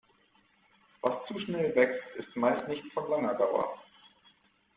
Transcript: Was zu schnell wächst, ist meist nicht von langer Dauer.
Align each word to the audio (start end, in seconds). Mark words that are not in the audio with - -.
Was 1.03 1.27
zu 1.27 1.39
schnell 1.41 1.75
wächst, 1.75 2.03
ist 2.15 2.35
meist 2.35 2.67
nicht 2.67 2.91
von 2.91 3.07
langer 3.07 3.35
Dauer. 3.35 3.77